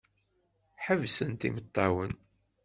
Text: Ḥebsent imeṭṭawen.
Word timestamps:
Ḥebsent 0.85 1.47
imeṭṭawen. 1.47 2.13